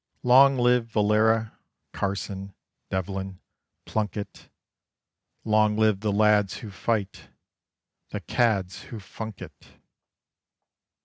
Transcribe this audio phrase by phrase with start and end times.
[0.23, 1.59] Long live Valera,
[1.91, 2.55] Carson,
[2.89, 3.39] Devlin,
[3.85, 4.49] Plunkett!
[5.45, 7.29] Long live the lads who fight,
[8.09, 9.67] the cads who funk it!